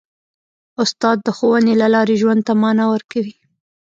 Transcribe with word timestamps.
استاد 0.83 1.17
د 1.25 1.27
ښوونې 1.37 1.73
له 1.81 1.87
لارې 1.93 2.15
ژوند 2.21 2.41
ته 2.47 2.53
مانا 2.61 2.85
ورکوي. 2.93 3.35